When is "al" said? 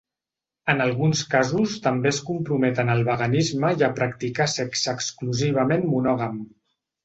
2.95-3.05